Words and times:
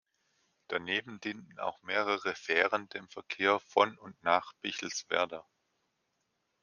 Daneben 0.67 1.19
dienten 1.21 1.59
auch 1.59 1.83
mehrere 1.83 2.33
Fähren 2.33 2.89
dem 2.89 3.07
Verkehr 3.07 3.59
von 3.59 3.95
und 3.99 4.15
nach 4.23 4.51
Pichelswerder. 4.63 5.45